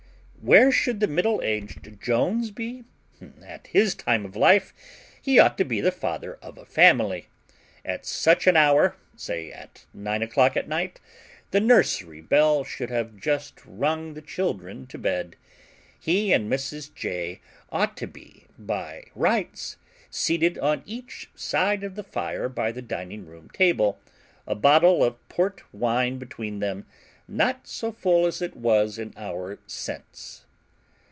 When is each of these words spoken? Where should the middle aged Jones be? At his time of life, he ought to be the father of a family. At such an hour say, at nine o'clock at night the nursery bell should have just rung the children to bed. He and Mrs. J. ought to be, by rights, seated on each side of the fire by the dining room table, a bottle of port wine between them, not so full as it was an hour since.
Where 0.43 0.71
should 0.71 1.01
the 1.01 1.07
middle 1.07 1.39
aged 1.43 1.99
Jones 2.01 2.49
be? 2.49 2.83
At 3.45 3.67
his 3.67 3.93
time 3.93 4.25
of 4.25 4.35
life, 4.35 4.73
he 5.21 5.37
ought 5.37 5.55
to 5.59 5.63
be 5.63 5.81
the 5.81 5.91
father 5.91 6.39
of 6.41 6.57
a 6.57 6.65
family. 6.65 7.27
At 7.85 8.07
such 8.07 8.47
an 8.47 8.57
hour 8.57 8.95
say, 9.15 9.51
at 9.51 9.85
nine 9.93 10.23
o'clock 10.23 10.57
at 10.57 10.67
night 10.67 10.99
the 11.51 11.59
nursery 11.61 12.21
bell 12.21 12.63
should 12.63 12.89
have 12.89 13.15
just 13.17 13.61
rung 13.67 14.15
the 14.15 14.21
children 14.23 14.87
to 14.87 14.97
bed. 14.97 15.35
He 15.99 16.33
and 16.33 16.51
Mrs. 16.51 16.91
J. 16.91 17.39
ought 17.71 17.95
to 17.97 18.07
be, 18.07 18.47
by 18.57 19.03
rights, 19.13 19.77
seated 20.09 20.57
on 20.57 20.81
each 20.87 21.29
side 21.35 21.83
of 21.83 21.93
the 21.93 22.03
fire 22.03 22.49
by 22.49 22.71
the 22.71 22.81
dining 22.81 23.27
room 23.27 23.51
table, 23.53 23.99
a 24.47 24.55
bottle 24.55 25.03
of 25.03 25.29
port 25.29 25.61
wine 25.71 26.17
between 26.17 26.57
them, 26.57 26.87
not 27.27 27.65
so 27.65 27.93
full 27.93 28.25
as 28.25 28.41
it 28.41 28.57
was 28.57 28.97
an 28.99 29.13
hour 29.15 29.57
since. 29.65 30.43